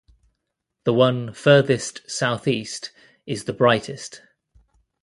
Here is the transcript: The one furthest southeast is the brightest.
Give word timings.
The 0.83 0.95
one 0.95 1.31
furthest 1.31 2.09
southeast 2.09 2.91
is 3.27 3.43
the 3.43 3.53
brightest. 3.53 4.23